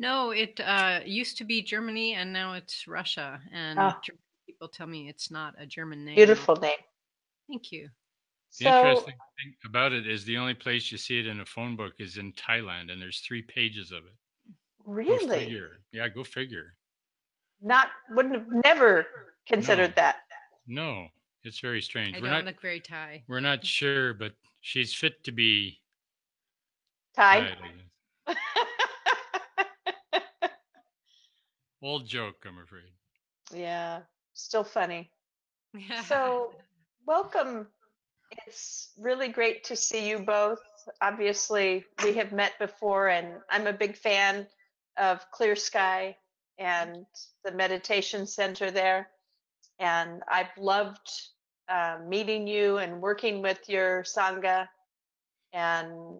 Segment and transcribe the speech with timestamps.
[0.00, 0.30] No.
[0.32, 3.40] It uh, used to be Germany, and now it's Russia.
[3.52, 3.76] And.
[3.78, 6.16] German people tell me it's not a German name.
[6.16, 6.72] Beautiful name.
[7.48, 7.88] Thank you.
[8.58, 11.46] The So, interesting thing about it is the only place you see it in a
[11.46, 14.12] phone book is in Thailand, and there's three pages of it.
[14.84, 15.78] Go really, figure.
[15.92, 16.74] Yeah, go figure.
[17.62, 19.06] not wouldn't have never
[19.46, 19.94] considered No.
[20.02, 20.16] that.
[20.66, 21.06] No,
[21.44, 22.16] it's very strange.
[22.16, 23.22] I we're don't not look very Thai.
[23.28, 24.32] we're not sure, but
[24.62, 25.80] she's fit to be
[27.14, 27.40] Ty.
[27.40, 27.56] Thai,
[28.26, 28.36] I guess.
[31.82, 32.92] Old joke, I'm afraid.
[33.52, 34.00] yeah,
[34.34, 35.10] still funny.
[36.06, 36.52] So,
[37.06, 37.68] welcome.
[38.46, 40.60] It's really great to see you both.
[41.00, 44.46] Obviously, we have met before, and I'm a big fan
[44.96, 46.16] of Clear Sky
[46.58, 47.06] and
[47.44, 49.08] the meditation center there.
[49.78, 51.08] And I've loved
[51.68, 54.68] uh, meeting you and working with your Sangha.
[55.52, 56.18] And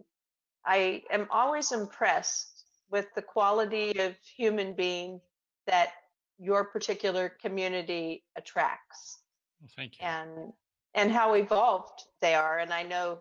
[0.65, 5.21] I am always impressed with the quality of human being
[5.67, 5.91] that
[6.39, 9.19] your particular community attracts
[9.61, 10.07] Well, thank you.
[10.07, 10.53] and
[10.95, 13.19] and how evolved they are and i know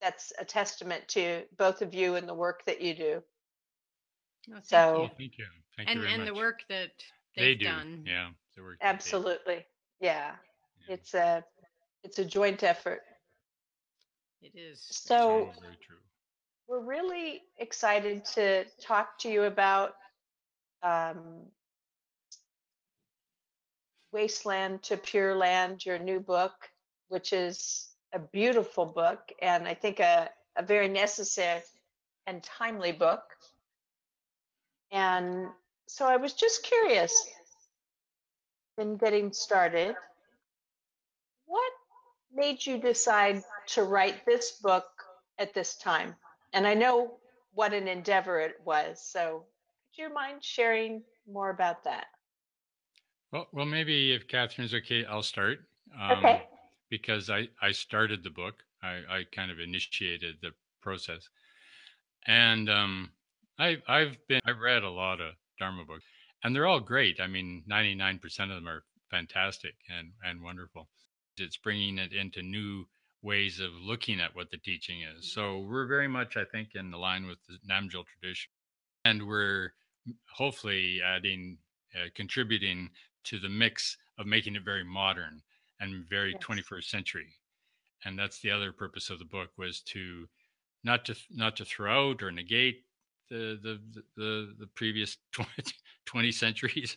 [0.00, 3.22] that's a testament to both of you and the work that you do
[4.48, 4.98] Oh, thank so- you.
[5.00, 5.46] Well, thank you.
[5.76, 6.32] Thank and you very and much.
[6.32, 6.90] the work that
[7.36, 7.64] they they've do.
[7.66, 8.04] done.
[8.06, 8.78] Yeah, the work.
[8.80, 9.64] absolutely
[10.00, 10.32] yeah
[10.88, 11.44] yeah, it's a
[12.02, 13.02] it's a joint effort
[14.42, 14.80] It is.
[14.90, 15.96] So- very, very true.
[16.68, 19.94] we're really excited to talk to you about
[20.82, 21.46] um,
[24.12, 26.52] wasteland to pure land your new book
[27.08, 31.60] which is a beautiful book and i think a, a very necessary
[32.26, 33.22] and timely book
[34.92, 35.46] and
[35.88, 37.28] so i was just curious
[38.78, 39.94] in getting started
[41.46, 41.72] what
[42.32, 44.86] made you decide to write this book
[45.38, 46.14] at this time
[46.52, 47.18] and I know
[47.52, 49.02] what an endeavor it was.
[49.02, 49.44] So,
[49.98, 52.06] would you mind sharing more about that?
[53.32, 55.60] Well, well, maybe if Catherine's okay, I'll start.
[56.00, 56.42] Um, Okay.
[56.88, 60.50] Because I, I started the book, I, I kind of initiated the
[60.82, 61.28] process,
[62.26, 63.10] and um,
[63.60, 66.02] I I've been I've read a lot of Dharma books,
[66.42, 67.20] and they're all great.
[67.20, 70.88] I mean, ninety nine percent of them are fantastic and and wonderful.
[71.36, 72.86] It's bringing it into new
[73.22, 75.32] ways of looking at what the teaching is.
[75.32, 78.50] So we're very much, I think, in the line with the Namgyal tradition,
[79.04, 79.74] and we're
[80.34, 81.58] hopefully adding,
[81.94, 82.90] uh, contributing
[83.24, 85.42] to the mix of making it very modern
[85.80, 86.40] and very Yes.
[86.42, 87.34] 21st century.
[88.04, 90.28] And that's the other purpose of the book was to
[90.84, 92.84] not to not to throw out or negate
[93.28, 93.80] the the
[94.16, 95.50] the, the, previous 20,
[96.06, 96.96] 20 centuries,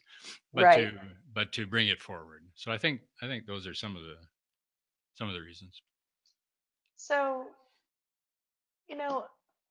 [0.53, 0.91] but Right.
[0.91, 0.99] to
[1.33, 2.43] but to bring it forward.
[2.55, 4.17] So I think I think those are some of the
[5.15, 5.81] some of the reasons.
[6.95, 7.47] So,
[8.87, 9.25] you know,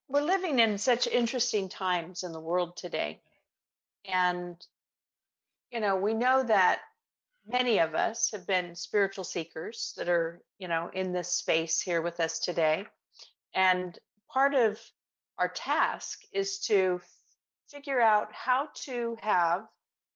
[0.08, 3.22] we're living in such interesting times in the world today.
[4.04, 4.56] And,
[5.72, 6.81] you know, we know that
[7.47, 12.03] many of us have been spiritual seekers that are, you know, in this space here
[12.03, 12.87] with us today.
[13.55, 13.99] And
[14.31, 14.78] part of
[15.38, 17.00] our task is to
[17.69, 19.66] figure out how to have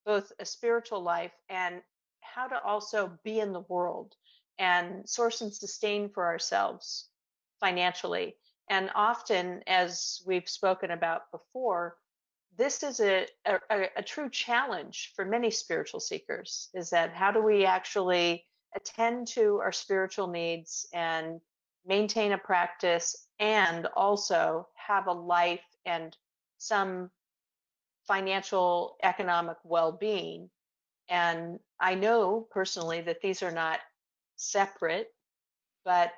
[0.05, 1.81] both a spiritual life and
[2.21, 4.15] how to also be in the world
[4.59, 7.09] and source and sustain for ourselves
[7.61, 8.37] financially.
[8.69, 11.97] And often, as we've spoken about before,
[12.56, 17.43] this is a, a, a- true challenge for many spiritual seekers is that how do
[17.43, 18.44] we actually
[18.75, 21.41] attend to our spiritual needs and
[21.87, 26.17] maintain a practice and also have a life and
[26.58, 27.11] some
[28.06, 30.50] financial economic well-being?
[31.09, 33.81] And i know personally that these are not
[34.37, 35.09] separate
[35.85, 36.12] but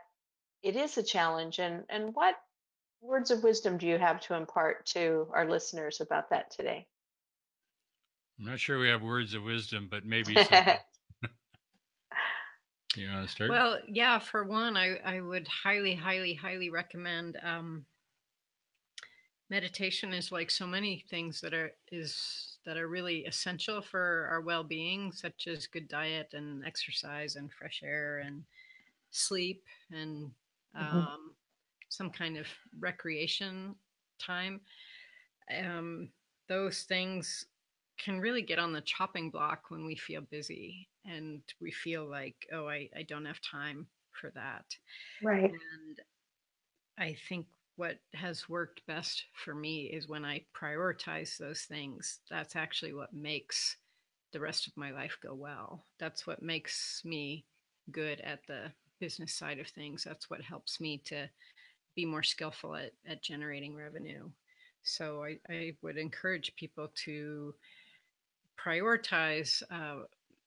[0.62, 1.58] it is a challenge.
[1.58, 2.34] And and what
[3.00, 6.86] words of wisdom do you have to impart to our listeners about that today
[8.38, 10.34] I'm not sure we have words of wisdom, but maybe
[12.96, 13.50] you want to start?
[13.50, 17.84] Well, yeah, for one, I, I would highly, highly, highly recommend um,
[19.50, 24.40] meditation is like so many things that are is that are really essential for our
[24.40, 28.44] well-being, such as good diet and exercise and fresh air and
[29.10, 30.30] sleep and
[30.76, 31.08] Mhm.
[31.08, 31.34] um,
[31.88, 32.46] some kind of
[32.78, 33.74] recreation
[34.20, 34.60] time.
[35.56, 36.10] Um,
[36.48, 37.46] those things
[37.98, 42.36] can really get on the chopping block when we feel busy and we feel like,
[42.52, 44.64] oh, I, I don't have time for that.
[45.22, 45.50] Right.
[45.50, 45.98] And
[46.98, 47.46] I think
[47.76, 52.20] what has worked best for me is when I prioritize those things.
[52.30, 53.76] That's actually what makes
[54.32, 55.84] the rest of my life go well.
[55.98, 57.44] That's what makes me
[57.90, 60.04] good at the business side of things.
[60.04, 61.28] That's what helps me to
[61.98, 64.30] be more skillful at, at generating revenue.
[64.84, 67.52] So I, I would encourage people to
[68.56, 70.04] prioritize uh,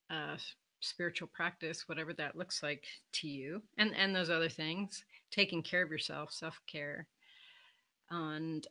[0.10, 0.38] uh,
[0.80, 5.84] spiritual practice, whatever that looks like to you, and and those other things, taking care
[5.84, 7.06] of yourself, self care,
[8.10, 8.66] and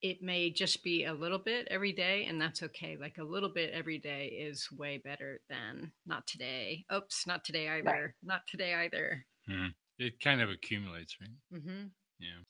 [0.00, 2.96] it may just be a little bit every day, and that's okay.
[2.98, 6.86] Like a little bit every day is way better than not today.
[6.90, 7.84] Oops, not today either.
[7.84, 8.10] Right.
[8.22, 9.26] Not today either.
[9.50, 9.74] Mm.
[9.98, 11.60] It kind of accumulates, right?
[11.60, 11.86] Mm-hmm.
[12.18, 12.42] Yeah.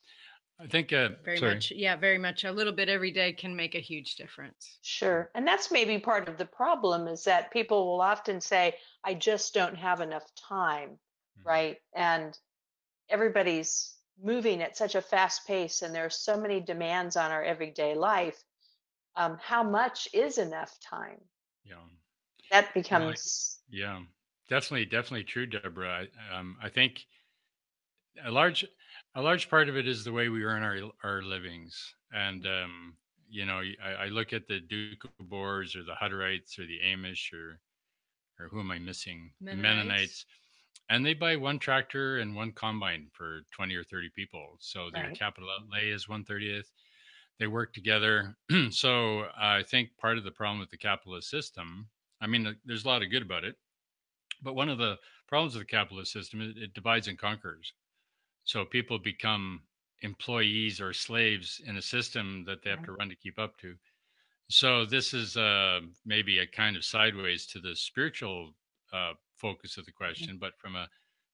[0.61, 1.55] I think uh, very sorry.
[1.55, 2.44] much, yeah, very much.
[2.44, 4.79] A little bit every day can make a huge difference.
[4.82, 9.14] Sure, and that's maybe part of the problem is that people will often say, "I
[9.14, 11.49] just don't have enough time," mm-hmm.
[11.49, 11.76] right?
[11.94, 12.38] And
[13.08, 17.43] everybody's moving at such a fast pace, and there are so many demands on our
[17.43, 18.41] everyday life.
[19.17, 21.20] Um, how much is enough time?
[21.64, 21.82] Yeah,
[22.52, 23.58] that becomes.
[23.69, 24.00] yeah,
[24.49, 26.06] definitely, definitely true, Deborah.
[26.06, 27.05] I, um, I think
[28.25, 28.64] a large
[29.14, 32.96] a large part of it is the way we earn our our livings, and um,
[33.28, 37.58] you know, I, I, look at the Doukhobors or the Hutterites or the Amish or
[38.38, 39.31] or who am I missing?
[39.40, 39.56] Mennonites.
[39.56, 40.26] The Mennonites,
[40.90, 44.56] and they buy one tractor and one combine for twenty or thirty people.
[44.60, 45.19] So their right.
[45.19, 46.70] capital outlay is one thirtieth.
[47.38, 48.37] They work together.
[48.70, 51.88] so I think part of the problem with the capitalist system,
[52.20, 53.56] I mean, there's a lot of good about it,
[54.43, 57.72] but one of the problems of the capitalist system is it divides and conquers.
[58.44, 59.62] So people become
[60.02, 63.75] employees or slaves in a system that they have to run to keep up to.
[64.49, 68.52] So this is uh, maybe a kind of sideways to the spiritual
[68.93, 70.88] uh, focus of the question, but from a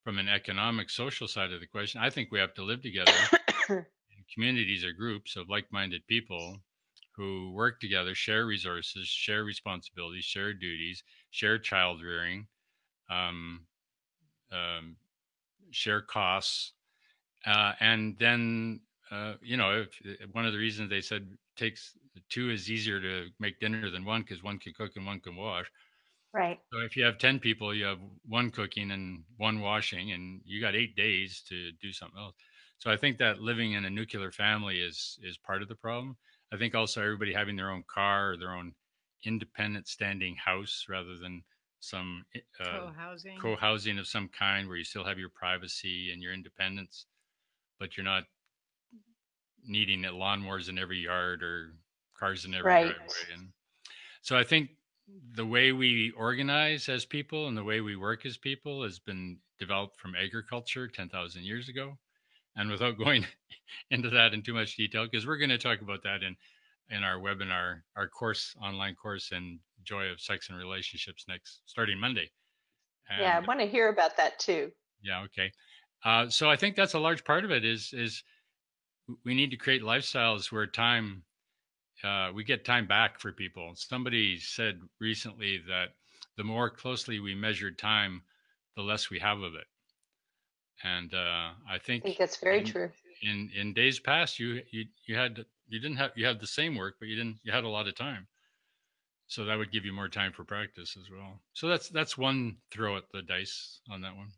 [0.04, 3.12] from an economic social side of the question, I think we have to live together.
[3.68, 6.56] In communities or groups of like-minded people
[7.14, 12.46] who work together, share resources, share responsibilities, share duties, share child rearing,
[13.10, 13.66] um,
[14.50, 14.96] um,
[15.70, 16.72] share costs,
[17.46, 21.96] uh, and then, uh, you know, if, if one of the reasons they said takes
[22.28, 25.36] two is easier to make dinner than one because one can cook and one can
[25.36, 25.70] wash.
[26.32, 26.60] Right.
[26.72, 30.60] So if you have 10 people, you have one cooking and one washing, and you
[30.60, 32.36] got eight days to do something else.
[32.78, 36.16] So I think that living in a nuclear family is is part of the problem.
[36.52, 38.74] I think also everybody having their own car or their own
[39.24, 41.44] independent standing house rather than
[41.80, 42.24] some
[42.58, 42.86] uh,
[43.36, 47.06] co-housing co-housing of some kind where you still have your privacy and your independence
[47.80, 48.24] but you're not
[49.66, 51.72] needing lawnmowers in every yard or
[52.16, 52.86] cars in every right.
[52.86, 53.34] driveway.
[53.34, 53.48] And
[54.22, 54.70] so I think
[55.34, 59.38] the way we organize as people and the way we work as people has been
[59.58, 61.98] developed from agriculture 10,000 years ago.
[62.56, 63.26] And without going
[63.90, 66.36] into that in too much detail, because we're going to talk about that in
[66.92, 71.98] in our webinar, our course, online course, and joy of sex and relationships next starting
[71.98, 72.28] Monday.
[73.08, 74.72] And, yeah, I want to hear about that too.
[75.02, 75.22] Yeah.
[75.22, 75.52] Okay.
[76.04, 78.22] Uh, so I think that's a large part of it is is
[79.24, 81.24] we need to create lifestyles where time
[82.02, 83.72] uh, we get time back for people.
[83.74, 85.94] Somebody said recently that
[86.36, 88.22] the more closely we measure time,
[88.76, 89.66] the less we have of it.
[90.82, 92.90] And uh, I think, I think that's very in, true.
[93.22, 96.74] In in days past, you you you had you didn't have you had the same
[96.74, 98.26] work, but you didn't you had a lot of time.
[99.26, 101.40] So that would give you more time for practice as well.
[101.52, 104.32] So that's that's one throw at the dice on that one.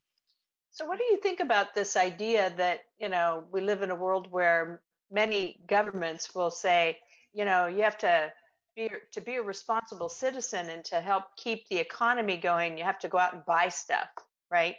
[0.73, 3.95] So, what do you think about this idea that, you know, we live in a
[3.95, 6.99] world where many governments will say,
[7.35, 8.33] you know, you have to
[8.75, 12.99] be to be a responsible citizen and to help keep the economy going, you have
[13.01, 14.09] to go out and buy stuff,
[14.51, 14.77] right?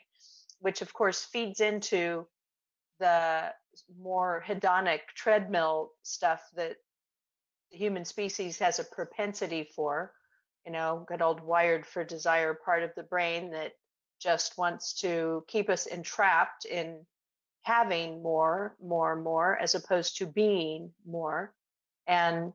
[0.62, 2.25] Which of course feeds into
[3.00, 3.53] the
[4.01, 6.77] more hedonic treadmill stuff that
[7.71, 10.12] the human species has a propensity for,
[10.65, 13.73] you know, good old wired for desire part of the brain that
[14.23, 17.05] just wants to keep us entrapped in
[17.63, 21.53] having more, more, more, as opposed to being more.
[22.07, 22.53] And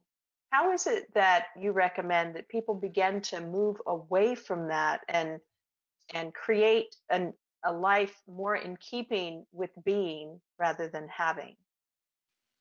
[0.50, 5.38] how is it that you recommend that people begin to move away from that and
[6.14, 7.34] and create an,
[7.66, 11.54] a life more in keeping with being rather than having?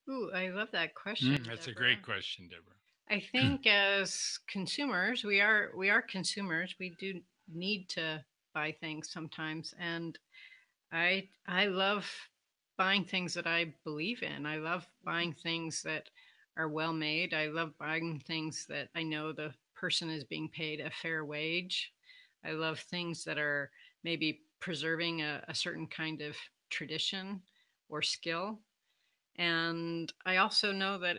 [0.09, 1.37] Ooh, I love that question.
[1.37, 1.71] Mm, that's Deborah.
[1.71, 2.75] a great question, Deborah.
[3.09, 6.75] I think as consumers, we are we are consumers.
[6.77, 7.21] We do
[7.53, 8.23] need to
[8.57, 10.17] buy things sometimes and
[10.91, 12.09] I I love
[12.75, 14.45] buying things that I believe in.
[14.45, 16.09] I love buying things that
[16.57, 17.33] are well made.
[17.35, 21.93] I love buying things that I know the person is being paid a fair wage.
[22.43, 23.69] I love things that are
[24.03, 26.35] maybe preserving a, a certain kind of
[26.71, 27.41] tradition
[27.89, 28.59] or skill.
[29.37, 31.17] And I also know that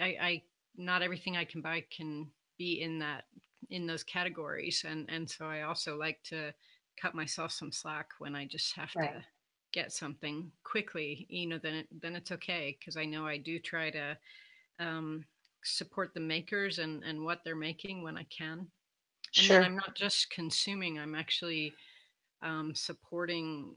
[0.00, 0.42] I, I
[0.76, 3.24] not everything I can buy can be in that
[3.70, 6.52] in those categories and and so I also like to
[7.00, 9.16] cut myself some slack when I just have Right.
[9.16, 9.24] to
[9.72, 13.58] get something quickly you know then it, then it's okay because I know I do
[13.58, 14.18] try to
[14.80, 15.26] um,
[15.64, 18.70] support the makers and and what they're making when I can
[19.36, 19.62] and Sure.
[19.62, 21.74] then I'm not just consuming I'm actually
[22.42, 23.76] um, supporting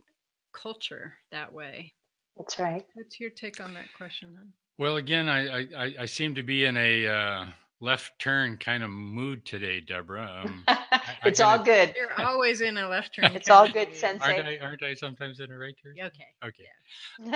[0.54, 1.96] culture that way
[2.36, 2.88] That's right.
[2.94, 4.54] what's your take on that question then?
[4.78, 7.46] Well, again, I, I, I- I seem to be in a uh,
[7.82, 10.44] left turn kind of mood today, Deborah.
[10.46, 10.64] Um,
[11.24, 11.94] it's kinda- all good.
[11.96, 13.26] You're always in a left turn.
[13.36, 13.98] It's all good, mood.
[13.98, 14.36] Sensei.
[14.36, 14.58] aren't I?
[14.66, 15.94] Aren't I sometimes in a right turn?
[15.96, 16.28] Yeah, Okay.
[16.44, 16.66] Okay.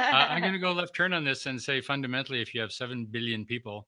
[0.02, 2.72] uh, I'm going to go left turn on this and say fundamentally, if you have
[2.72, 3.88] 7 billion people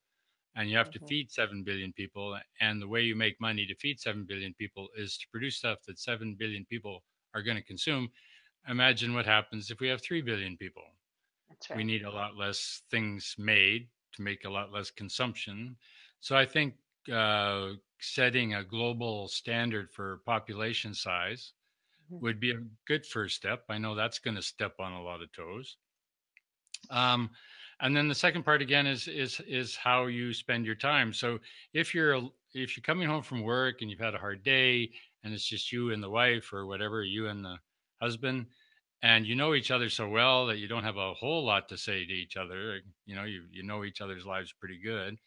[0.56, 1.08] and you have to Mhm.
[1.10, 4.88] feed 7 billion people, and the way you make money to feed 7 billion people
[4.96, 8.10] is to produce stuff that 7 billion people are going to consume,
[8.70, 10.84] imagine what happens if we have 3 billion people.
[11.50, 11.78] That's right.
[11.78, 15.76] We need a lot less things made to make a lot less consumption.
[16.26, 16.80] So I think
[17.12, 21.54] uh, setting a global standard for population size
[22.10, 22.22] Mhm.
[22.22, 23.66] would be a good first step.
[23.70, 25.78] I know that's going to step on a lot of toes.
[26.90, 27.32] Um,
[27.80, 31.14] and then the second part again is is is how you spend your time.
[31.14, 31.40] So
[31.74, 35.34] if you're if you're coming home from work and you've had a hard day and
[35.34, 37.60] it's just you and the wife or whatever, you and the
[38.02, 38.48] husband,
[39.02, 41.78] and you know each other so well that you don't have a whole lot to
[41.78, 42.82] say to each other.
[43.06, 45.20] You know, you you know each other's lives pretty good.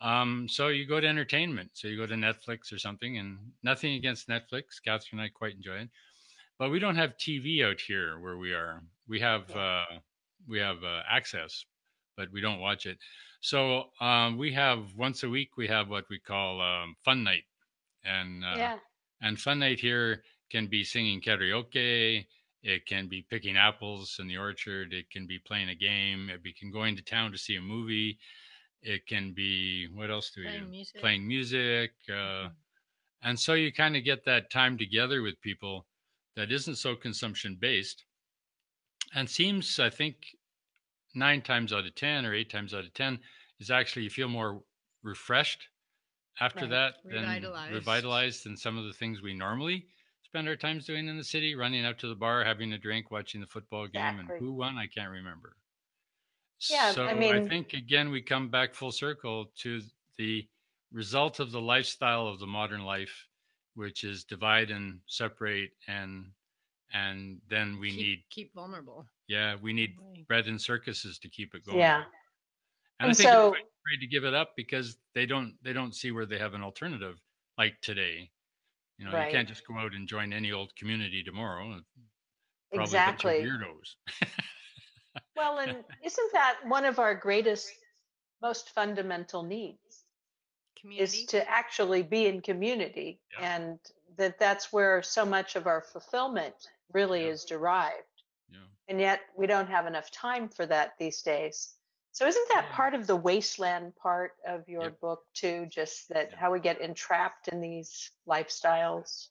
[0.00, 1.70] Um, so you go to entertainment.
[1.74, 4.82] So you go to Netflix or something, and nothing against Netflix.
[4.84, 5.90] Catherine and I quite enjoy it,
[6.58, 8.82] but we don't have TV out here where we are.
[9.08, 9.84] We have uh,
[10.48, 11.64] we have uh, access,
[12.16, 12.98] but we don't watch it.
[13.40, 17.44] So um, we have once a week we have what we call um, fun night,
[18.04, 18.76] and uh, yeah.
[19.20, 22.24] and fun night here can be singing karaoke.
[22.62, 24.92] It can be picking apples in the orchard.
[24.92, 26.30] It can be playing a game.
[26.30, 28.18] It can going to town to see a movie.
[28.82, 30.70] It can be what else do we Playing do?
[30.70, 31.00] music.
[31.00, 31.92] Playing music.
[32.08, 32.12] Uh,
[32.48, 32.54] Mhm.
[33.22, 35.86] and so you kind of get that time together with people
[36.36, 38.04] that isn't so consumption based
[39.14, 40.36] and seems, I think,
[41.14, 43.22] nine times out of 10 or eight times out of 10
[43.58, 44.64] is actually you feel more
[45.02, 45.68] refreshed
[46.38, 46.70] after Right.
[46.70, 47.72] that than Revitalized.
[47.74, 49.88] revitalized than some of the things we normally
[50.22, 53.10] spend our times doing in the city, running out to the bar, having a drink,
[53.10, 54.36] watching the football game, Exactly.
[54.36, 55.56] and who won, I can't remember.
[56.68, 59.80] Yeah, so I mean- think again we come back full circle to
[60.18, 60.46] the
[60.92, 63.26] result of the lifestyle of the modern life,
[63.74, 66.32] which is divide and separate, and
[66.92, 69.06] and then we keep, need keep vulnerable.
[69.28, 69.94] yeah we need
[70.26, 71.78] bread and circuses to keep it going.
[71.78, 71.98] Yeah.
[71.98, 72.04] and,
[73.00, 75.94] I And think so- everybody's afraid to give it up because they don't they don't
[75.94, 77.18] see where they have an alternative
[77.56, 78.30] like today.
[78.98, 79.26] You know, Right.
[79.28, 81.80] you can't just go out and join any old community tomorrow.
[82.72, 83.38] Probably Exactly.
[83.38, 84.28] a bunch of weirdos.
[85.40, 87.72] Well, and isn't that one of our greatest,
[88.42, 90.04] most fundamental needs?
[90.78, 91.02] Community.
[91.18, 93.54] is to actually be in community Yeah.
[93.54, 93.78] and
[94.16, 96.54] that that's where so much of our fulfillment
[96.94, 97.32] really Yeah.
[97.32, 98.60] is derived yeah.
[98.88, 101.74] and yet we don't have enough time for that these days
[102.12, 102.74] so isn't that Yeah.
[102.76, 105.00] part of the wasteland part of your Yep.
[105.00, 106.36] book too just that Yeah.
[106.38, 109.28] how we get entrapped in these lifestyles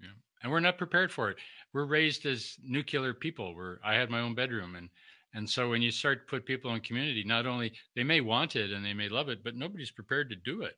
[0.00, 0.12] Yeah.
[0.42, 1.36] And we're not prepared for it.
[1.74, 3.54] We're raised as nuclear people.
[3.54, 4.88] We're I had my own bedroom and
[5.36, 8.56] and so when you start to put people in community, not only they may want
[8.56, 10.76] it and they may love it, but nobody's prepared to do it.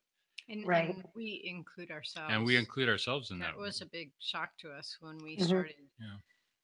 [0.51, 0.89] and, Right.
[0.95, 2.33] and we include ourselves.
[2.33, 3.53] And we include ourselves in that.
[3.53, 5.45] that was a big shock to us when we Mhm.
[5.47, 6.17] started Yeah.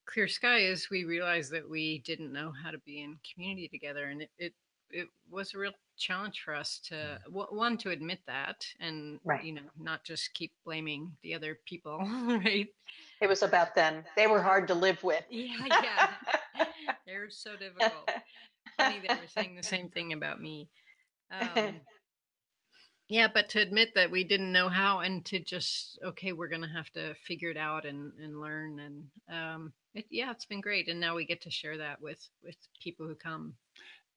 [0.07, 4.07] clear sky is we realized that we didn't know how to be in community together
[4.07, 4.55] and it it,
[4.91, 9.45] it was a real challenge for us to w- one to admit that and Right.
[9.45, 11.99] you know not just keep blaming the other people
[12.47, 12.69] right
[13.21, 16.15] it was about them they were hard to live with yeah yeah
[17.07, 18.11] they're so difficult
[18.77, 20.69] funny they were saying the same thing about me
[21.31, 21.75] um,
[23.09, 26.73] yeah but to admit that we didn't know how and to just okay we're gonna
[26.73, 30.89] have to figure it out and and learn and um it, yeah it's been great
[30.89, 33.55] and now we get to share that with with people who come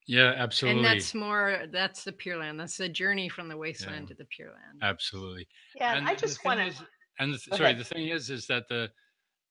[0.07, 0.79] Yeah, absolutely.
[0.79, 4.07] and that's more that's the pure land that's the journey from the wasteland Yeah.
[4.09, 5.47] to the pure land absolutely.
[5.75, 6.87] yeah and i just thing want to
[7.19, 7.79] and the, th- sorry, ahead.
[7.79, 8.89] the thing is is that the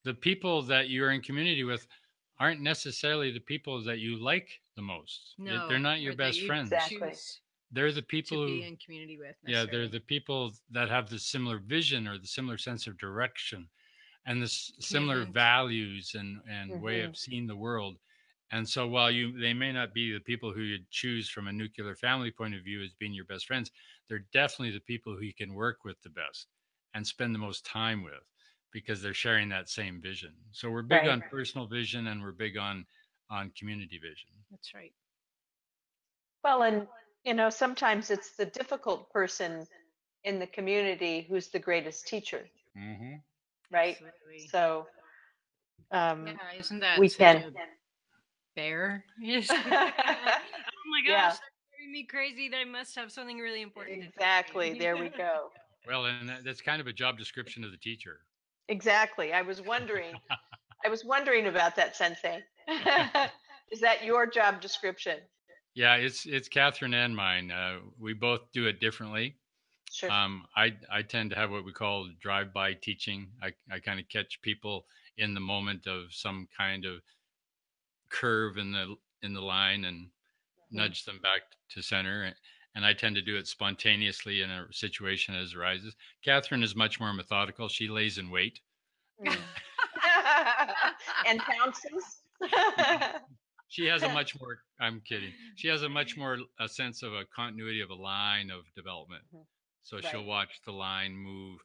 [0.03, 1.85] the people that you're in community with
[2.39, 5.37] aren't necessarily the people that you like the most.
[5.37, 6.71] No They're not your best you friends.
[6.71, 7.23] Exactly.
[7.71, 11.19] They're the people who be in community with yeah they're the people that have the
[11.19, 13.69] similar vision or the similar sense of direction
[14.25, 15.27] and the s- similar Commitment.
[15.27, 17.03] values and and way Mhm.
[17.03, 17.99] of seeing the world
[18.51, 21.53] And so while you they may not be the people who you'd choose from a
[21.53, 23.71] nuclear family point of view as being your best friends,
[24.07, 26.47] they're definitely the people who you can work with the best
[26.93, 28.23] and spend the most time with
[28.71, 30.33] because they're sharing that same vision.
[30.51, 31.09] So we're big Right.
[31.09, 32.85] on personal vision and we're big on
[33.29, 34.29] on community vision.
[34.51, 34.93] That's right.
[36.43, 36.87] Well, and
[37.25, 39.67] you know, sometimes it's the difficult person
[40.23, 42.47] in the community who's the greatest teacher,
[42.77, 43.15] Mm-hmm.
[43.71, 43.95] right?
[43.95, 44.47] Absolutely.
[44.47, 44.87] So,
[45.91, 47.35] um, yeah, isn't that we such can.
[47.37, 47.51] a
[48.55, 49.03] bear?
[49.19, 49.47] Yes.
[49.49, 51.21] oh my gosh, Yeah.
[51.29, 51.39] that's
[51.71, 52.49] driving me crazy.
[52.49, 54.03] That I must have something really important.
[54.03, 54.69] exactly.
[54.73, 54.79] you.
[54.79, 55.49] There we go.
[55.87, 58.19] Well, and that's kind of a job description of the teacher.
[58.69, 59.33] Exactly.
[59.33, 60.15] I was wondering.
[60.85, 62.43] I was wondering about that, Sensei.
[63.71, 65.17] Is that your job description?
[65.73, 67.51] Yeah, it's it's Catherine and mine.
[67.51, 69.35] Uh, we both do it differently.
[69.91, 70.11] Sure.
[70.11, 73.27] Um, I I tend to have what we call drive-by teaching.
[73.41, 74.85] I I kind of catch people
[75.17, 77.01] in the moment of some kind of
[78.09, 80.77] curve in the in the line and Mhm.
[80.77, 82.33] nudge them back to center.
[82.77, 85.95] And I tend to do it spontaneously in a situation as arises.
[86.23, 87.67] Catherine is much more methodical.
[87.67, 88.59] She lays in wait.
[89.25, 89.35] Mm.
[91.27, 92.19] and pounces.
[93.69, 94.59] She has a much more.
[94.79, 95.33] I'm kidding.
[95.55, 99.23] She has a much more a sense of a continuity of a line of development.
[99.35, 99.45] Mhm.
[99.83, 101.59] So she'll watch the line move,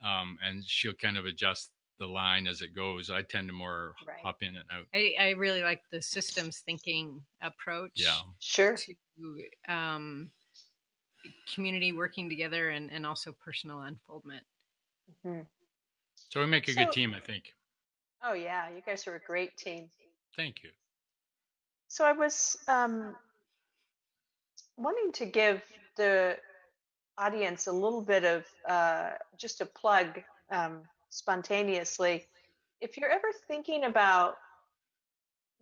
[0.00, 3.10] um, and she'll kind of adjust the line as it goes.
[3.10, 4.20] I tend to more Right.
[4.22, 4.86] hop in and out.
[4.94, 8.20] I, I really like the systems thinking approach Yeah.
[8.38, 8.76] sure.
[8.76, 8.94] to
[9.68, 10.30] um,
[11.54, 14.42] community working together and, and also personal unfoldment.
[15.24, 15.46] Mhm.
[16.14, 17.54] So we make a So- good team, I think.
[18.22, 19.90] Oh yeah, you guys are a great team.
[20.36, 20.70] Thank you.
[21.88, 23.14] So I was um,
[24.76, 25.62] wanting to give
[25.96, 26.38] the
[27.18, 32.26] audience a little bit of uh, just a plug um, spontaneously.
[32.80, 34.36] If you're ever thinking about,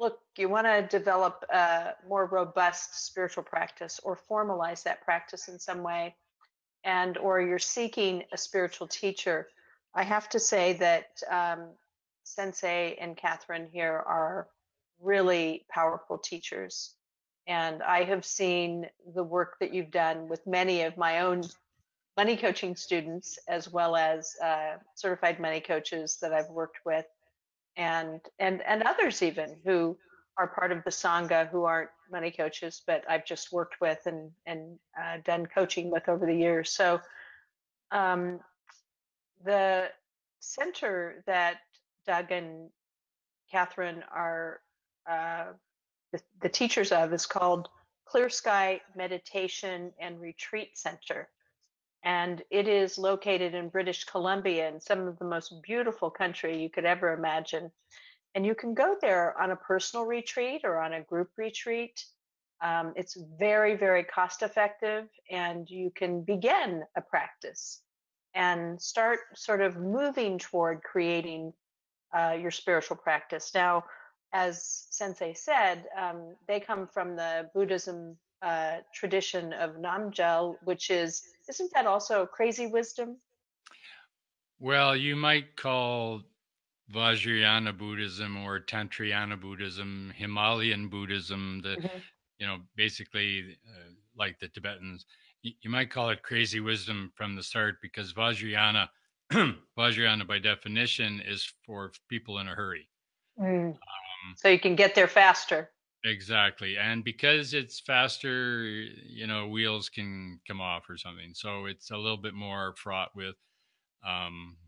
[0.03, 5.61] look, you want to develop a more robust spiritual practice or formalize that practice in
[5.61, 6.17] some way,
[6.83, 9.49] and or you're seeking a spiritual teacher,
[9.95, 11.69] I have to say that um,
[12.25, 14.49] Sensei and Catherine here are
[15.01, 16.95] really powerful teachers.
[17.47, 21.45] And I have seen the work that you've done with many of my own
[22.17, 27.07] money coaching students, as well as uh, certified money coaches that I've worked with,
[27.77, 29.97] and and and others even who
[30.39, 34.31] are part of the sangha who aren't money coaches, but I've just worked with and
[34.47, 36.71] and uh, done coaching with over the years.
[36.71, 37.01] So
[37.91, 38.41] um,
[39.45, 39.89] the
[40.41, 41.59] center that
[42.07, 42.71] Doug and
[43.51, 44.61] Catherine are
[45.09, 45.47] uh,
[46.13, 47.69] the, the teachers of is called
[48.07, 51.29] Clear Sky Meditation and Retreat Center.
[52.05, 56.69] And it is located in British Columbia in some of the most beautiful country you
[56.69, 57.71] could ever imagine.
[58.35, 62.05] And you can go there on a personal retreat or on a group retreat.
[62.61, 67.83] Um, it's very, very cost effective, and you can begin a practice
[68.35, 71.53] and start sort of moving toward creating
[72.17, 73.53] uh, your spiritual practice.
[73.55, 73.85] Now,
[74.33, 81.23] as Sensei said, um, they come from the Buddhism uh, tradition of Namgyal, which is,
[81.49, 83.17] isn't that also crazy wisdom?
[84.59, 86.23] Well, you might call
[86.93, 91.91] Vajrayana Buddhism or Tantrayana Buddhism, Himalayan Buddhism, the
[92.39, 95.07] you know basically uh, like the Tibetans.
[95.43, 98.89] You, you might call it crazy wisdom from the start because Vajrayana,
[99.33, 102.89] Vajrayana by definition is for people in a hurry.
[103.41, 103.71] Mm.
[103.71, 103.79] Um,
[104.37, 105.72] So you can get there faster.
[106.05, 106.77] Exactly.
[106.77, 111.33] And because it's faster, you know, wheels can come off or something.
[111.35, 113.37] So it's a little bit more fraught with
[114.05, 114.59] um,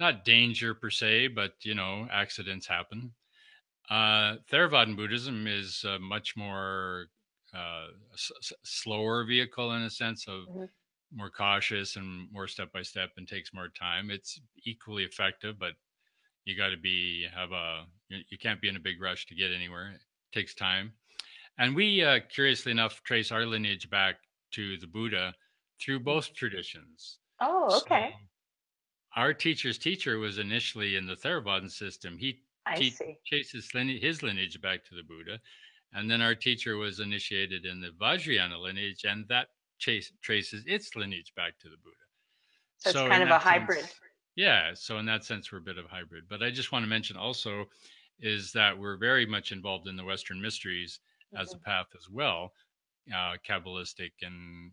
[0.00, 3.14] not danger per se, but, you know, accidents happen.
[3.90, 7.08] Uh, Theravadan Buddhism is a much more
[7.54, 10.66] uh, s- s- slower vehicle in a sense of Mhm.
[11.12, 14.10] more cautious and more step by step and takes more time.
[14.10, 15.74] It's equally effective, but
[16.44, 19.34] you got to be have a you, you can't be in a big rush to
[19.36, 20.00] get anywhere.
[20.34, 20.92] Takes time.
[21.58, 24.16] And we, uh, curiously enough, trace our lineage back
[24.50, 25.32] to the Buddha
[25.80, 27.18] through both traditions.
[27.40, 28.10] Oh, okay.
[28.10, 32.18] So our teacher's teacher was initially in the Theravadan system.
[32.18, 32.40] He
[32.74, 33.16] see.
[33.24, 35.38] chases his lineage back to the Buddha.
[35.92, 40.96] And then our teacher was initiated in the Vajrayana lineage, and that chase, traces its
[40.96, 41.96] lineage back to the Buddha.
[42.78, 43.80] So it's kind of a that hybrid.
[43.82, 44.00] sense-
[44.34, 44.72] yeah.
[44.74, 46.24] So in that sense, we're a bit of hybrid.
[46.28, 47.66] But I just want to mention also
[48.20, 51.00] is that we're very much involved in the Western mysteries
[51.36, 51.62] as a Mhm.
[51.62, 52.52] path as well,
[53.12, 54.72] uh, Kabbalistic and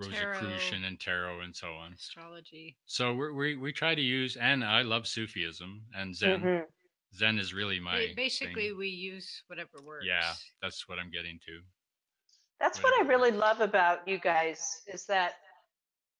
[0.00, 0.08] Tarot.
[0.08, 1.92] Rosicrucian and tarot and so on.
[1.92, 2.76] Astrology.
[2.86, 6.40] So we're, we we try to use, and I love Sufism and Zen.
[6.40, 6.66] Mhm.
[7.14, 8.78] Zen is really my Ba- Basically, thing.
[8.78, 10.06] we use whatever works.
[10.06, 10.32] Yeah,
[10.62, 11.62] that's what I'm getting to.
[12.58, 13.40] That's what I really works.
[13.40, 15.34] love about you guys is that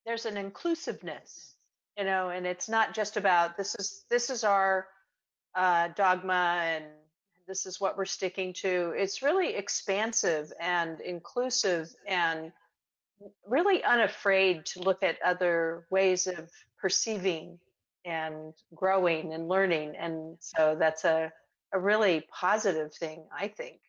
[0.05, 1.57] there's an inclusiveness,
[1.97, 4.87] you know, and it's not just about this is this is our
[5.55, 6.85] uh, dogma and
[7.47, 8.93] this is what we're sticking to.
[8.97, 12.53] It's really expansive and inclusive and
[13.47, 17.59] really unafraid to look at other ways of perceiving
[18.05, 19.95] and growing and learning.
[19.99, 21.33] And so that's a,
[21.73, 23.81] a really positive thing, I think.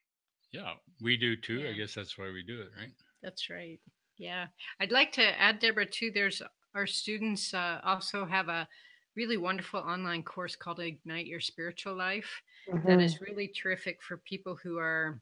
[0.51, 1.67] Yeah, we do too.
[1.67, 2.91] I guess that's why we do it, right?
[3.23, 3.79] That's right.
[4.17, 4.47] Yeah.
[4.79, 6.11] I'd like to add, Deborah, too.
[6.13, 6.41] There's
[6.75, 8.67] our students uh, also have a
[9.15, 12.41] really wonderful online course called Ignite Your Spiritual Life
[12.85, 15.21] that is really terrific for people who are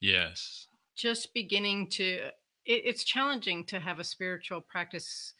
[0.00, 0.68] Yes.
[0.96, 2.30] just beginning to.
[2.64, 5.34] It, it's challenging to have a spiritual practice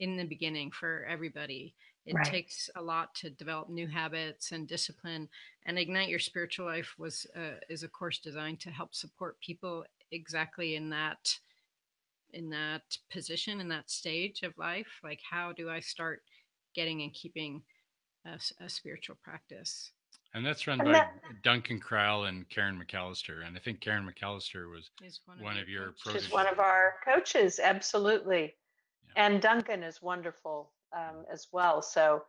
[0.00, 1.74] in the beginning for everybody.
[2.06, 2.26] It Right.
[2.26, 5.28] takes a lot to develop new habits and discipline.
[5.66, 9.84] And Ignite Your Spiritual Life was uh, is a course designed to help support people
[10.10, 11.38] exactly in that
[12.32, 16.22] in that position in that stage of life like how do i start
[16.78, 17.60] getting and keeping
[18.24, 19.90] a spiritual practice
[20.34, 23.46] And that's run And by that- Duncan Crowell and Karen McAllister.
[23.46, 26.24] And I think Karen McAllister was is one, One of your coaches.
[26.24, 28.42] She's one of our coaches, absolutely.
[29.16, 29.24] Yeah.
[29.24, 31.80] And Duncan is wonderful um, as well.
[31.82, 32.24] So,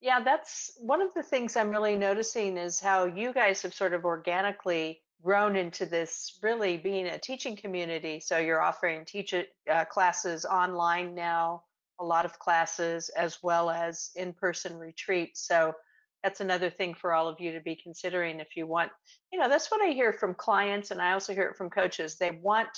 [0.00, 3.94] yeah, that's one of the things I'm really noticing is how you guys have sort
[3.94, 8.20] of organically grown into this really being a teaching community.
[8.20, 11.64] So you're offering teach uh, classes online now,
[12.00, 15.46] a lot of classes, as well as in-person retreats.
[15.46, 15.74] So
[16.22, 18.90] that's another thing for all of you to be considering if you want.
[19.32, 22.16] You know, that's what I hear from clients, and I also hear it from coaches.
[22.16, 22.68] They want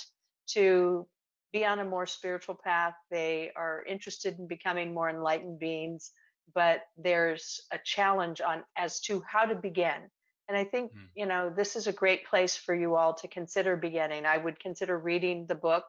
[0.49, 1.07] to
[1.51, 2.93] be on a more spiritual path.
[3.09, 6.11] They are interested in becoming more enlightened beings,
[6.53, 10.09] but there's a challenge on as to how to begin.
[10.47, 11.05] And I think, Hmm.
[11.15, 14.25] you know, this is a great place for you all to consider beginning.
[14.25, 15.85] I would consider reading the book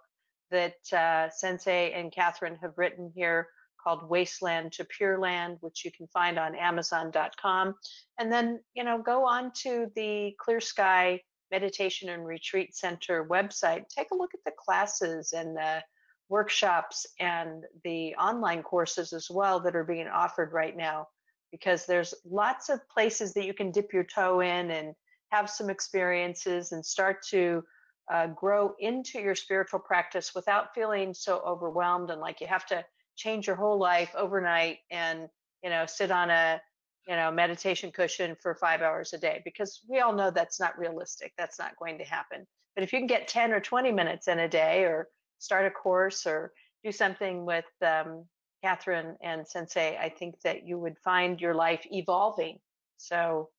[0.52, 3.48] that uh, Sensei and Catherine have written here
[3.82, 7.74] called Wasteland to Pure Land, which you can find on Amazon.com.
[8.18, 13.88] And then, you know, go on to the Clear Sky Meditation and Retreat Center website.
[13.88, 15.82] Take a look at the classes and the
[16.28, 21.08] workshops and the online courses as well that are being offered right now,
[21.50, 24.94] because there's lots of places that you can dip your toe in and
[25.30, 27.62] have some experiences and start to
[28.10, 32.84] uh, grow into your spiritual practice without feeling so overwhelmed and like you have to
[33.16, 35.28] change your whole life overnight and
[35.62, 36.60] you know sit on a
[37.06, 40.78] you know meditation cushion for five hours a day because we all know that's not
[40.78, 41.32] realistic.
[41.36, 42.46] That's not going to happen.
[42.74, 45.70] But if you can get 10 or 20 minutes in a day or start a
[45.70, 46.52] course or
[46.84, 48.24] do something with um,
[48.62, 52.58] catherine and sensei i think that you would find your life evolving.
[52.96, 53.50] So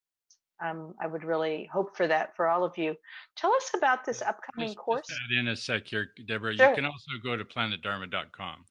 [0.63, 2.95] um, i would really hope for that for all of you
[3.36, 6.56] tell us about this upcoming Just, course just add in a sec here, Deborah.
[6.56, 6.69] Sure.
[6.69, 8.65] You can also go to planetdharma.com.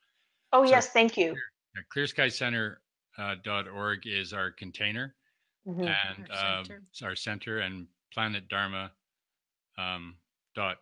[0.53, 1.35] oh so- yes thank you
[1.75, 5.15] Yeah, ClearSkyCenter.org is our container
[5.67, 5.87] Mhm.
[5.87, 6.83] and Our um, center.
[6.91, 8.91] it's our center and planetdharma.com
[9.79, 10.15] um,
[10.55, 10.77] dot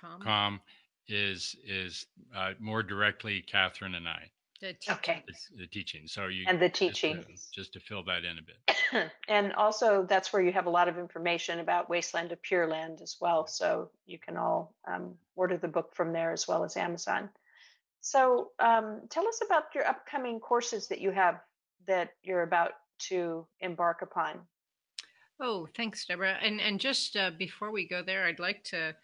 [0.00, 0.60] Com, com
[1.08, 4.30] is is uh, more directly Catherine and I
[4.62, 4.94] the teaching.
[4.94, 6.06] okay it's the teaching.
[6.06, 9.10] So you and the just to- just to fill that in a bit.
[9.28, 13.00] and also that's where you have a lot of information about wasteland of pure land
[13.02, 16.76] as well so you can all um, order the book from there as well as
[16.76, 17.28] amazon
[18.00, 21.40] so um, tell us about your upcoming courses that you have
[21.86, 24.40] that you're about to embark upon
[25.44, 26.38] Oh, thanks, Deborah.
[26.40, 28.94] And and just uh, before we go there, I'd like to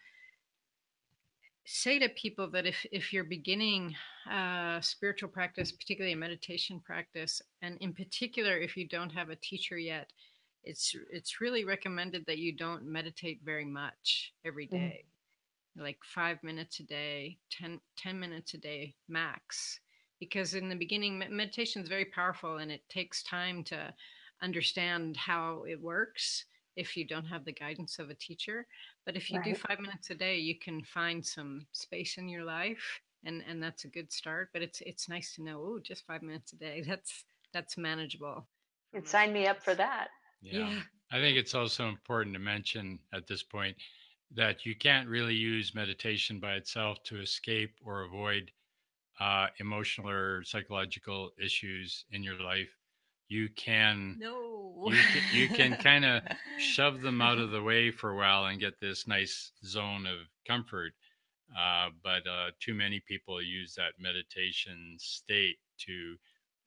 [1.69, 3.95] say to people that if if you're beginning
[4.29, 9.35] uh, spiritual practice, particularly a meditation practice, and in particular if you don't have a
[9.35, 10.11] teacher yet,
[10.63, 14.91] it's it's really recommended that you don't meditate very much every Mhm.
[15.75, 19.79] like five minutes a day, 10, 10 minutes a day max.
[20.19, 23.93] Because in the beginning, meditation is very powerful, and it takes time to
[24.41, 28.65] understand how it works if you don't have the guidance of a teacher.
[29.05, 32.43] But if you do five minutes a day, you can find some space in your
[32.43, 34.49] life, and and that's a good start.
[34.53, 36.81] But it's it's nice to know, oh, just five minutes a day.
[36.87, 38.47] That's that's manageable.
[38.91, 39.77] for you'd sign me up for us.
[39.77, 40.09] that
[40.41, 40.81] Yeah.
[41.11, 43.75] I think it's also important to mention at this point
[44.35, 48.51] that you can't really use meditation by itself to escape or avoid
[49.19, 52.69] uh, emotional or psychological issues in your life.
[53.29, 54.85] You can No.
[54.85, 56.23] you can, you can kind of
[56.55, 60.19] shove them out of the way for a while and get this nice zone of
[60.47, 60.93] comfort.
[61.57, 66.17] Uh, but uh, too many people use that meditation state to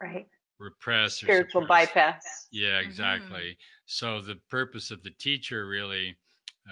[0.00, 1.66] right repress spiritual suppress.
[1.66, 2.50] bypass.
[2.50, 2.86] Yeah, Mhm.
[2.86, 3.58] exactly.
[3.86, 6.16] So the purpose of the teacher, really,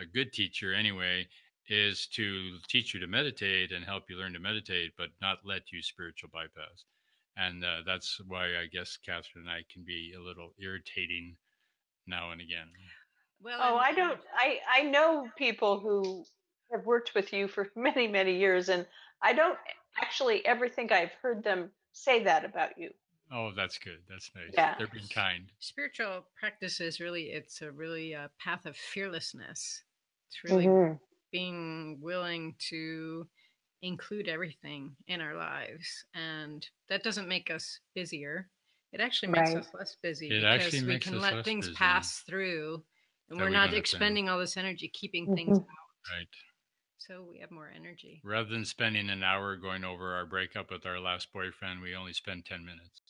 [0.01, 1.29] a good teacher anyway,
[1.69, 5.73] is to teach you to meditate and help you learn to meditate, but not let
[5.73, 6.85] you spiritual bypass.
[7.41, 11.37] And uh, that's why I guess Catherine and I can be a little irritating
[12.07, 12.69] now and again.
[13.43, 14.21] Well, Oh, and- I don't.
[14.37, 16.25] I I know people who
[16.73, 18.87] have worked with you for many many years, and
[19.23, 19.59] I don't
[20.03, 22.91] actually ever think I've heard them say that about you.
[23.33, 24.01] Oh, that's good.
[24.09, 24.51] That's nice.
[24.55, 24.75] Yeah.
[24.77, 25.45] They're being kind.
[25.61, 29.83] spiritual practice is really it's a really a path of fearlessness.
[30.29, 30.95] It's really Mm-hmm.
[31.33, 33.27] being willing to
[33.83, 38.49] include everything in our lives and that doesn't make us busier
[38.93, 39.59] it actually makes Right.
[39.59, 41.77] us less busy It because we can let things busy.
[41.77, 42.85] pass through
[43.31, 45.63] and That we're we not don't expending all this energy keeping things Mhm.
[45.63, 46.29] out Right.
[46.99, 50.85] so we have more energy Rather than spending an hour going over our breakup with
[50.85, 53.01] our last boyfriend, we only spend 10 minutes.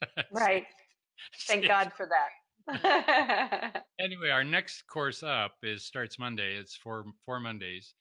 [0.32, 0.66] Right.
[1.46, 3.84] Thank God for that.
[3.98, 6.56] Anyway, our next course up is starts Monday.
[6.56, 7.94] It's four four Mondays.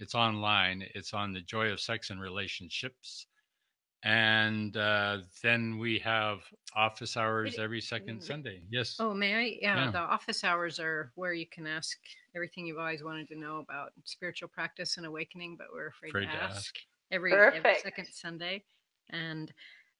[0.00, 0.84] It's online.
[0.94, 3.26] It's on the joy of sex and relationships.
[4.02, 6.38] And uh, then we have
[6.74, 8.22] office hours every second.
[8.22, 8.62] Sunday.
[8.70, 8.96] Yes.
[8.98, 9.90] oh may i yeah, Yeah.
[9.90, 11.98] the office hours are where you can ask
[12.34, 16.26] everything you've always wanted to know about spiritual practice and awakening but we're afraid, Afraid
[16.26, 16.56] to, to ask.
[16.56, 16.74] ask.
[17.10, 18.62] every, every second Sunday,
[19.10, 19.52] and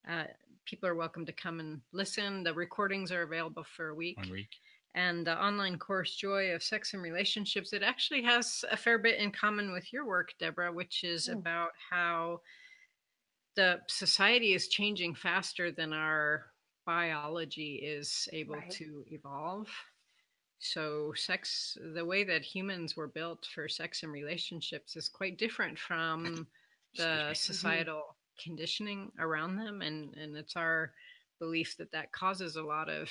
[0.09, 0.25] uh,
[0.65, 2.43] people are welcome to come and listen.
[2.43, 4.49] The recordings are available for a week, One week.
[4.94, 9.18] And the online course "Joy of Sex and Relationships" it actually has a fair bit
[9.18, 11.40] in common with your work, Deborah, which is Mm.
[11.40, 12.40] about how
[13.57, 16.53] the society is changing faster than our
[16.87, 18.70] biology is able Right.
[18.70, 19.68] to evolve.
[20.59, 25.79] So, sex, the way that humans were built for sex and relationships is quite different
[25.79, 26.46] from
[26.96, 29.81] the societal conditioning around them.
[29.83, 30.94] And, and it's our
[31.38, 33.11] belief that that causes a lot of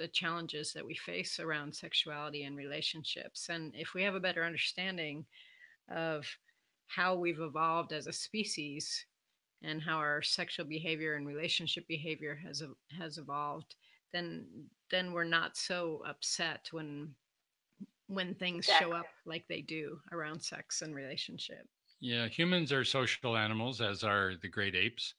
[0.00, 3.50] the challenges that we face around sexuality and relationships.
[3.50, 5.26] And if we have a better understanding
[5.90, 6.26] of
[6.86, 9.04] how we've evolved as a species
[9.62, 12.62] and how our sexual behavior and relationship behavior has
[12.98, 13.74] has evolved,
[14.10, 14.46] then
[14.90, 17.14] then we're not so upset when
[18.06, 21.68] when things show up like they do around sex and relationship.
[22.00, 25.12] Yeah, humans are social animals, as are the great apes,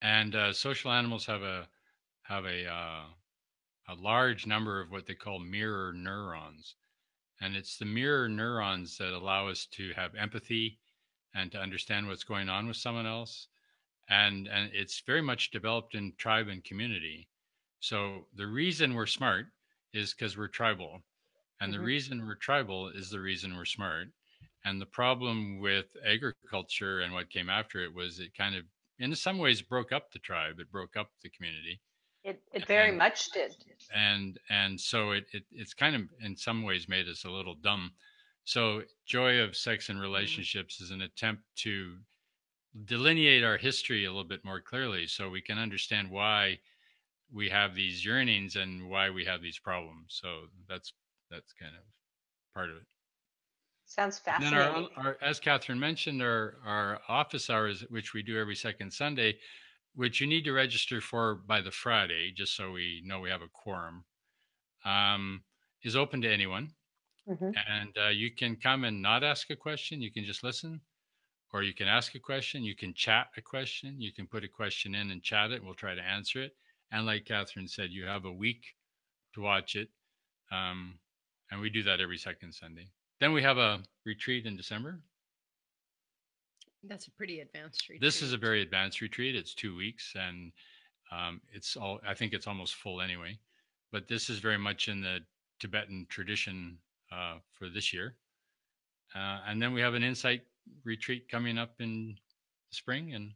[0.00, 1.68] and uh, social animals have a
[2.22, 3.04] have a uh,
[3.88, 6.76] a large number of what they call mirror neurons,
[7.40, 10.80] and it's the mirror neurons that allow us to have empathy
[11.34, 13.48] and to understand what's going on with someone else,
[14.08, 17.28] and and it's very much developed in tribe and community.
[17.80, 19.46] So the reason we're smart
[19.92, 21.04] is because we're tribal,
[21.60, 21.82] and the Mhm.
[21.82, 24.08] reason we're tribal is the reason we're smart.
[24.64, 28.66] And the problem with agriculture and what came after it was it kind of,
[28.98, 30.58] in some ways, broke up the tribe.
[30.60, 31.82] It broke up the community,
[32.26, 33.56] it it very And- much did.
[33.94, 37.54] and and so it, it it's kind of in some ways made us a little
[37.54, 37.92] dumb.
[38.44, 40.02] So joy of sex and mm-hmm.
[40.10, 41.96] relationships is an attempt to
[42.84, 46.58] delineate our history a little bit more clearly, so we can understand why
[47.32, 50.18] we have these yearnings and why we have these problems.
[50.20, 50.28] So
[50.68, 50.92] that's
[51.30, 51.82] that's kind of
[52.54, 52.86] part of it.
[53.86, 54.88] Sounds And then fascinating.
[54.96, 59.38] our, our, as Catherine mentioned, our, our office hours, which we do every second Sunday,
[59.96, 63.42] which you need to register for by the Friday, just so we know we have
[63.42, 64.04] a quorum,
[64.84, 65.42] um,
[65.82, 66.70] is open to anyone.
[67.26, 67.54] Mhm.
[67.66, 70.00] And uh, you can come and not ask a question.
[70.00, 70.80] You can just listen,
[71.52, 72.62] or you can ask a question.
[72.62, 74.00] You can chat a question.
[74.00, 75.64] You can put a question in and chat it.
[75.64, 76.56] We'll try to answer it.
[76.92, 78.76] And like Catherine said, you have a week
[79.34, 79.88] to watch it.
[80.52, 81.00] Um,
[81.50, 82.86] and we do that every second Sunday.
[83.18, 85.00] Then we have a retreat in December.
[86.84, 88.00] That's a pretty advanced retreat.
[88.00, 89.34] This is a very advanced retreat.
[89.34, 90.52] It's two weeks, and
[91.10, 92.00] um, it's all.
[92.06, 93.38] I think it's almost full anyway.
[93.92, 95.20] But this is very much in the
[95.60, 96.78] Tibetan tradition
[97.12, 98.14] uh, for this year.
[99.14, 100.42] Uh, and then we have an insight
[100.84, 102.16] retreat coming up in
[102.70, 103.32] the spring, and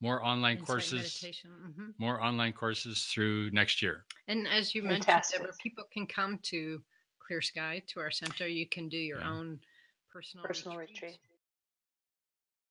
[0.00, 1.22] more online Insight courses.
[1.22, 1.50] meditation.
[1.76, 1.94] mhm.
[1.98, 4.04] More online courses through next year.
[4.28, 5.08] And as you Fantastic.
[5.10, 6.82] mentioned, Deborah, people can come to
[7.18, 8.46] Clear Sky to our center.
[8.46, 9.30] You can do your Yeah.
[9.30, 9.60] own
[10.12, 11.02] personal Personal retreat.
[11.02, 11.18] retreat.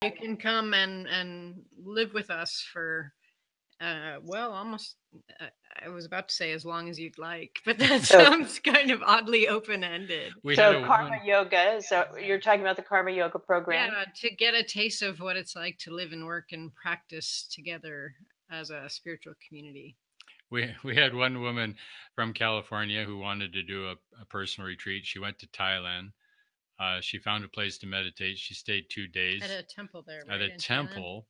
[0.02, 3.12] You can come and and live with us for
[3.82, 4.96] uh well almost
[5.42, 5.48] uh,
[5.86, 8.92] I was about to say as long as you'd like, but that So- sounds kind
[8.92, 10.32] of oddly open ended.
[10.44, 11.82] We so karma woman- yoga.
[11.82, 13.92] So you're talking about the karma yoga program.
[13.92, 17.48] Yeah, to get a taste of what it's like to live and work and practice
[17.52, 18.14] together
[18.50, 19.98] as a spiritual community.
[20.50, 21.76] we we had one woman
[22.16, 25.06] from California who wanted to do a, a personal retreat.
[25.06, 26.12] She went to Thailand.
[26.80, 28.38] Uh, she found a place to meditate.
[28.38, 30.24] She stayed two days At a temple there.
[30.30, 30.58] at a in Thailand?
[30.66, 31.28] temple.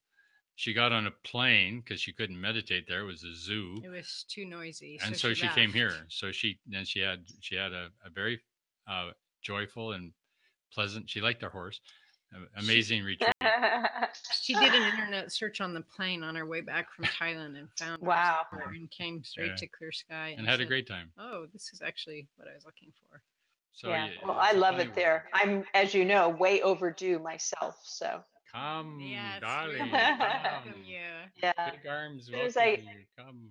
[0.56, 3.02] she got on a plane because she couldn't meditate there.
[3.02, 3.82] It was a zoo.
[3.84, 5.00] It was too noisy.
[5.04, 5.94] and so, she, came here.
[6.10, 8.40] So she then she had she had a, a very
[8.88, 10.12] uh, joyful and
[10.74, 11.10] pleasant.
[11.10, 11.80] She liked her horse.
[12.34, 13.34] a- Amazing retreat.
[14.42, 17.68] She did an internet search on the plane on her way back from Thailand and
[17.78, 18.42] found Wow.
[18.52, 19.56] center and came straight Yeah.
[19.56, 21.12] to Clear Sky and had a great time.
[21.18, 23.22] Oh, this is actually what I was looking for.
[23.74, 24.06] So yeah.
[24.08, 25.26] yeah, Well, it's I a love it there.
[25.34, 25.64] world.
[25.64, 27.76] I'm, as you know, way overdue myself.
[27.84, 29.78] So Come, Yeah, darling.
[29.92, 30.84] welcome welcome come.
[30.84, 31.00] you.
[31.44, 33.06] yeah, Big arms Soon welcome I- you.
[33.18, 33.50] Come.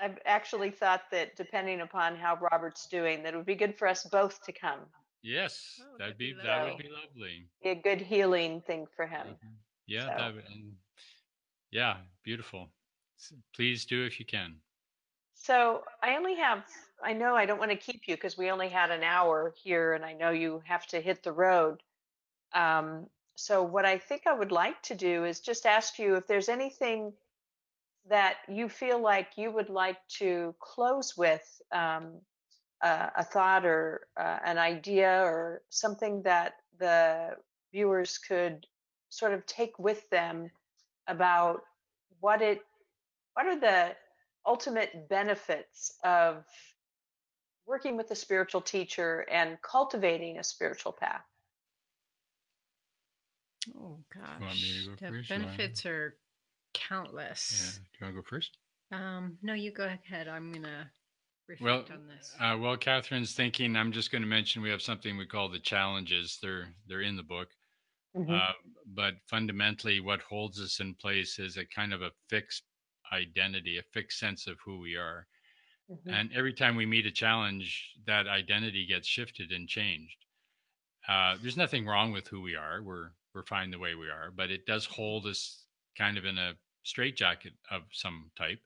[0.00, 3.86] I've actually thought that depending upon how Robert's doing, that it would be good for
[3.86, 4.80] us both to come.
[5.22, 6.82] Yes, Oh, that'd that'd be be that would lovely.
[6.84, 7.48] be lovely.
[7.62, 9.28] Be a good healing thing for him.
[9.28, 9.54] Mhm.
[9.86, 10.76] Yeah, So- that would, and
[11.70, 12.70] yeah, beautiful.
[13.54, 14.60] Please do if you can.
[15.44, 16.64] So I only have,
[17.02, 19.92] I know I don't want to keep you because we only had an hour here
[19.92, 21.82] and I know you have to hit the road.
[22.54, 26.26] Um, so what I think I would like to do is just ask you if
[26.26, 27.12] there's anything
[28.08, 32.12] that you feel like you would like to close with, um,
[32.80, 37.36] a, thought or uh, an idea or something that the
[37.70, 38.66] viewers could
[39.10, 40.50] sort of take with them
[41.06, 41.60] about
[42.20, 42.60] what it,
[43.34, 43.94] what are the
[44.46, 46.44] ultimate benefits of
[47.66, 51.24] working with a spiritual teacher and cultivating a spiritual path.
[53.76, 54.40] Oh gosh.
[54.40, 55.30] want me to go the first?
[55.30, 56.18] You wanna- benefits are
[56.74, 56.80] Yeah.
[56.88, 57.78] countless.
[57.78, 58.58] Do you want to go first?
[58.90, 60.28] Um, no, you go ahead.
[60.28, 60.92] I'm gonna
[61.60, 62.34] Well, reflect on this.
[62.38, 63.76] uh, well, Catherine's thinking.
[63.76, 66.38] I'm just going to mention we have something we call the challenges.
[66.42, 67.48] They're they're in the book,
[68.14, 68.52] uh,
[68.86, 72.64] but fundamentally, what holds us in place is a kind of a fixed
[73.14, 75.28] identity, a fixed sense of who we are.
[75.88, 76.20] Mhm.
[76.20, 80.26] And every time we meet a challenge, that identity gets shifted and changed.
[81.08, 82.82] Uh, there's nothing wrong with who we are.
[82.82, 86.38] We're we're fine the way we are, but it does hold us kind of in
[86.38, 88.60] a straitjacket of some type.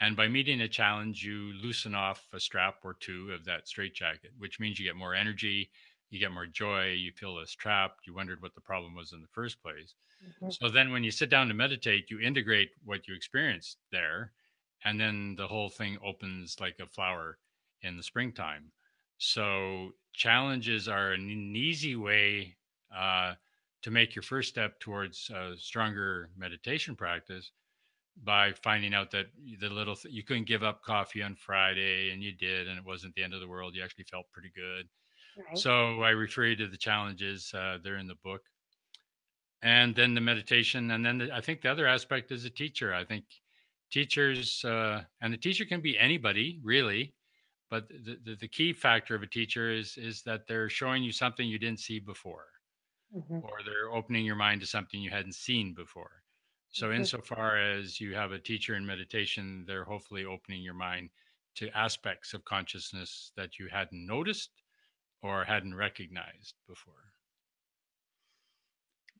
[0.00, 4.32] And by meeting a challenge, you loosen off a strap or two of that straitjacket,
[4.38, 5.72] which means you get more energy,
[6.10, 8.06] you get more joy, you feel less trapped.
[8.06, 9.94] You wondered what the problem was in the first place.
[10.20, 10.50] Mhm.
[10.50, 14.34] So then when you sit down to meditate, you integrate what you experienced there,
[14.84, 17.38] and then the whole thing opens like a flower
[17.82, 18.72] in the springtime.
[19.18, 22.56] So challenges are an, an easy way
[22.94, 23.36] uh,
[23.82, 27.52] to make your first step towards a stronger meditation practice
[28.16, 29.26] by finding out that
[29.58, 32.84] the little th- you couldn't give up coffee on Friday and you did and it
[32.84, 34.88] wasn't the end of the world you actually felt pretty good
[35.36, 35.64] Right.
[35.64, 37.52] so I refer you to the challenges.
[37.54, 38.42] Uh, they're in the book.
[39.62, 40.90] And then the meditation.
[40.90, 42.94] And then the, I think the other aspect is a teacher.
[42.94, 43.26] I think
[43.90, 47.14] teachers, uh, and the teacher can be anybody really.
[47.70, 51.12] But the, the, the key factor of a teacher is, is that they're showing you
[51.12, 52.48] something you didn't see before,
[53.10, 53.40] Mhm.
[53.40, 56.24] or they're opening your mind to something you hadn't seen before.
[56.70, 57.10] So, Mhm.
[57.10, 61.10] insofar as you have a teacher in meditation, they're hopefully opening your mind
[61.56, 64.62] to aspects of consciousness that you hadn't noticed
[65.22, 67.12] or hadn't recognized before.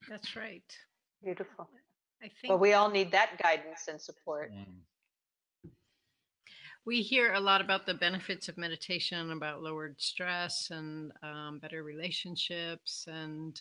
[0.08, 0.64] That's right.
[1.22, 1.68] Beautiful.
[2.22, 4.52] I think Well, we all need that guidance and support.
[4.52, 5.70] Mm.
[6.86, 11.82] we hear a lot about the benefits of meditation, about lowered stress and um, better
[11.82, 13.60] relationships and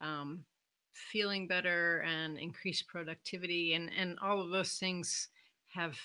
[0.00, 0.44] um,
[0.92, 3.74] feeling better and increased productivity.
[3.74, 5.28] And, and all of those things
[5.74, 5.98] have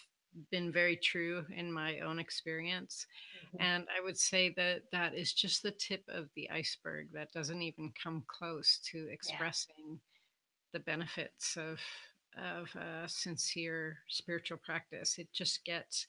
[0.52, 3.08] been very true in my own experience.
[3.54, 3.62] Mhm.
[3.62, 7.12] And I would say that that is just the tip of the iceberg.
[7.14, 10.00] That doesn't even come close to expressing
[10.74, 11.80] the benefits of
[12.38, 15.18] of uh, sincere spiritual practice.
[15.20, 16.08] It just gets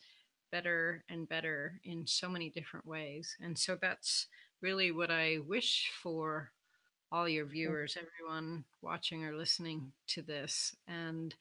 [0.52, 3.36] better and better in so many different ways.
[3.40, 4.28] And so that's
[4.60, 6.52] really what I wish for
[7.12, 10.74] all your viewers, everyone watching or listening to this.
[10.88, 11.34] And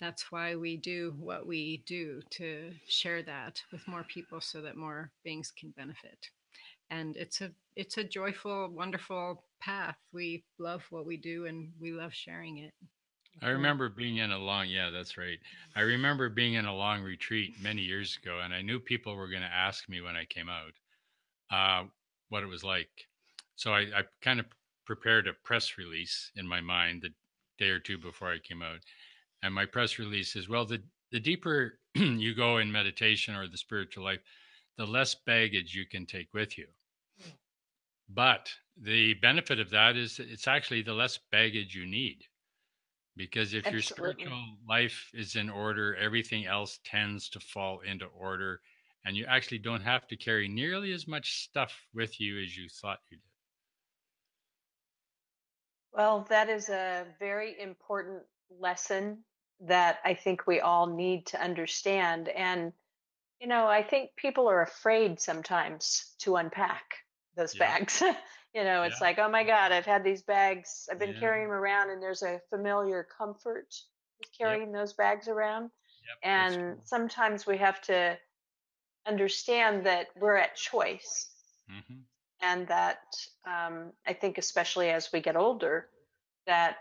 [0.00, 4.76] that's why we do what we do to share that with more people so that
[4.76, 6.30] more beings can benefit.
[6.90, 9.96] And it's a it's a joyful, wonderful path.
[10.12, 12.72] We love what we do and we love sharing it.
[13.42, 15.38] I remember being in a long, yeah, that's right.
[15.74, 19.28] I remember being in a long retreat many years ago, and I knew people were
[19.28, 20.72] going to ask me when I came out
[21.50, 21.86] uh,
[22.30, 22.88] what it was like.
[23.56, 24.46] So I, I kind of
[24.86, 27.10] prepared a press release in my mind the
[27.58, 28.78] day or two before I came out.
[29.42, 30.82] And my press release is well, the,
[31.12, 34.20] the deeper you go in meditation or the spiritual life,
[34.76, 36.66] the less baggage you can take with you.
[37.20, 37.30] Hmm.
[38.08, 42.24] But the benefit of that is it's actually the less baggage you need.
[43.16, 48.60] Because if your spiritual life is in order, everything else tends to fall into order.
[49.06, 52.68] And you actually don't have to carry nearly as much stuff with you as you
[52.68, 53.22] thought you did.
[55.94, 59.24] Well, that is a very important lesson
[59.60, 62.28] that I think we all need to understand.
[62.28, 62.72] And,
[63.40, 66.84] you know, I think people are afraid sometimes to unpack
[67.36, 67.58] those Yeah.
[67.58, 68.02] bags.
[68.54, 69.08] you know, it's Yeah.
[69.08, 71.20] like, oh my God, I've had these bags, I've been Yeah.
[71.20, 73.74] carrying them around, and there's a familiar comfort
[74.18, 74.38] with Yep.
[74.38, 75.70] carrying those bags around.
[76.06, 76.18] Yep.
[76.22, 76.80] And true.
[76.84, 78.18] sometimes we have to
[79.06, 81.30] understand that we're at choice
[81.68, 82.02] hmm
[82.40, 82.98] and that
[83.46, 85.88] um, I think, especially as we get older,
[86.46, 86.76] that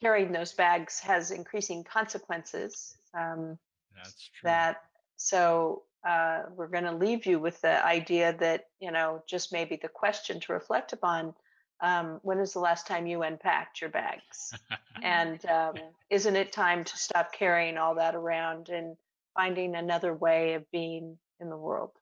[0.00, 2.96] carrying those bags has increasing consequences.
[3.14, 3.58] Um,
[3.94, 4.50] That's true.
[4.50, 4.82] that
[5.16, 9.76] so uh, we're going to leave you with the idea that you know just maybe
[9.76, 11.34] the question to reflect upon:
[11.80, 14.54] um, When is the last time you unpacked your bags?
[15.02, 15.74] and um,
[16.10, 18.96] isn't it time to stop carrying all that around and
[19.34, 21.92] finding another way of being in the world?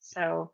[0.00, 0.50] So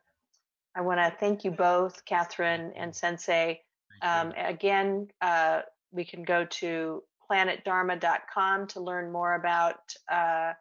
[0.75, 3.63] I want to thank you both, Catherine and Sensei.
[4.01, 5.63] Um, again, uh,
[5.93, 9.81] we can go to planetdharma.com to learn more about
[10.11, 10.53] uh,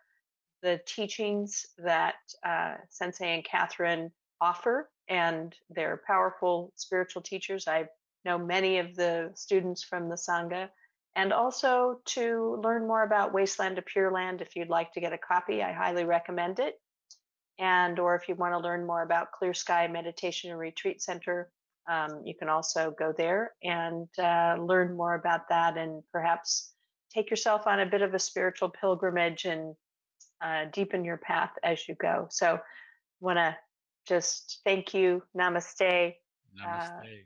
[0.61, 2.15] the teachings that
[2.45, 4.11] uh, Sensei and Catherine
[4.41, 7.67] offer, and they're powerful spiritual teachers.
[7.67, 7.87] I
[8.25, 10.69] know many of the students from the Sangha.
[11.15, 15.13] And also to learn more about Wasteland to Pure Land, if you'd like to get
[15.13, 16.79] a copy, I highly recommend it.
[17.57, 21.49] And or if you want to learn more about Clear Sky Meditation and Retreat Center,
[21.87, 26.73] um, you can also go there and uh, learn more about that and perhaps
[27.13, 29.75] take yourself on a bit of a spiritual pilgrimage and
[30.41, 32.27] uh, deepen your path as you go.
[32.29, 32.59] So,
[33.19, 33.55] want to
[34.07, 35.23] just thank you.
[35.35, 36.13] Namaste.
[36.61, 37.23] Namaste.